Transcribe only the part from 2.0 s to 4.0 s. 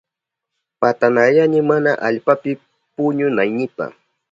allpapi puñunaynipa.